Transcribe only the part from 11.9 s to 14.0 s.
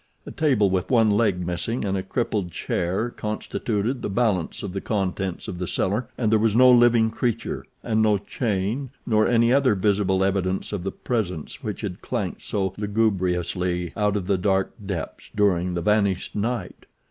clanked so lugubriously